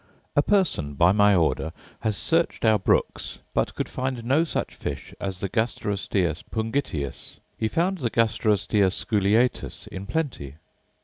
[0.35, 5.13] A person, by my order, has searched our brooks, but could find no such fish
[5.19, 10.55] as the gasterosteus pungitius: he found the gasterosteus aculeatus in plenty.